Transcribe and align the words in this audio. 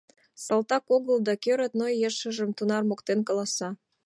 Салтак 0.43 0.85
огыл, 0.95 1.17
да 1.27 1.33
кӧ 1.43 1.51
родной 1.59 1.93
ешыжым 2.07 2.49
тунар 2.57 2.83
моктен 2.89 3.19
каласа! 3.27 3.69